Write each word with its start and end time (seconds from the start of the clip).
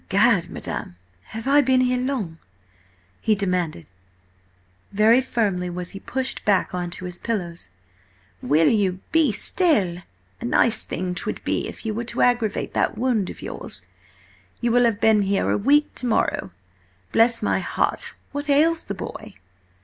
"Egad, 0.09 0.49
madam! 0.49 0.95
have 1.25 1.47
I 1.47 1.61
been 1.61 1.81
here 1.81 1.99
long?" 1.99 2.39
he 3.21 3.35
demanded. 3.35 3.85
Very 4.91 5.21
firmly 5.21 5.69
was 5.69 5.91
he 5.91 5.99
pushed 5.99 6.43
back 6.43 6.73
on 6.73 6.89
to 6.89 7.05
his 7.05 7.19
pillows. 7.19 7.69
"Will 8.41 8.67
you 8.67 8.93
be 9.11 9.31
still? 9.31 9.99
A 10.41 10.45
nice 10.45 10.83
thing 10.85 11.13
'twould 11.13 11.43
be 11.43 11.67
if 11.67 11.85
you 11.85 11.93
were 11.93 12.05
to 12.05 12.23
aggravate 12.23 12.73
that 12.73 12.97
wound 12.97 13.29
of 13.29 13.43
yours! 13.43 13.83
You 14.59 14.71
will 14.71 14.85
have 14.85 14.99
been 14.99 15.21
here 15.21 15.51
a 15.51 15.55
week 15.59 15.93
to 15.97 16.07
morrow. 16.07 16.49
Bless 17.11 17.43
my 17.43 17.59
heart, 17.59 18.15
what 18.31 18.49
ails 18.49 18.85
the 18.85 18.95
boy?" 18.95 19.35